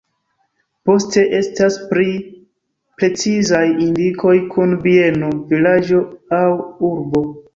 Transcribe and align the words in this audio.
Poste 0.89 1.23
estas 1.39 1.75
pli 1.91 2.05
precizaj 3.01 3.61
indikoj 3.87 4.33
kun 4.55 4.73
bieno, 4.87 5.31
vilaĝo 5.53 6.03
aŭ 6.41 6.51
urbo. 6.91 7.23